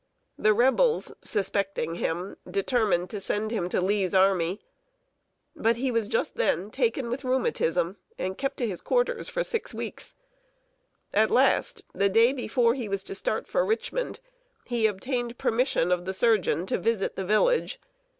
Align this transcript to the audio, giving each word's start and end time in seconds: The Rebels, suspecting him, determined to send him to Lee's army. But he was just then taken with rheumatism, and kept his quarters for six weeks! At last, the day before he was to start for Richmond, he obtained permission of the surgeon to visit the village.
The 0.35 0.55
Rebels, 0.55 1.13
suspecting 1.23 1.93
him, 1.93 2.35
determined 2.49 3.11
to 3.11 3.21
send 3.21 3.51
him 3.51 3.69
to 3.69 3.79
Lee's 3.79 4.15
army. 4.15 4.59
But 5.55 5.75
he 5.75 5.91
was 5.91 6.07
just 6.07 6.33
then 6.37 6.71
taken 6.71 7.07
with 7.07 7.23
rheumatism, 7.23 7.97
and 8.17 8.35
kept 8.35 8.57
his 8.57 8.81
quarters 8.81 9.29
for 9.29 9.43
six 9.43 9.75
weeks! 9.75 10.15
At 11.13 11.29
last, 11.29 11.83
the 11.93 12.09
day 12.09 12.33
before 12.33 12.73
he 12.73 12.89
was 12.89 13.03
to 13.03 13.13
start 13.13 13.45
for 13.47 13.63
Richmond, 13.63 14.19
he 14.65 14.87
obtained 14.87 15.37
permission 15.37 15.91
of 15.91 16.05
the 16.05 16.15
surgeon 16.15 16.65
to 16.65 16.79
visit 16.79 17.15
the 17.15 17.23
village. 17.23 17.79